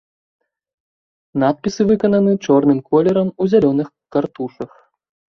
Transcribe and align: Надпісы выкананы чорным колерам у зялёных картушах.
Надпісы 1.43 1.81
выкананы 1.89 2.33
чорным 2.47 2.79
колерам 2.89 3.27
у 3.45 3.47
зялёных 3.51 3.87
картушах. 4.15 4.71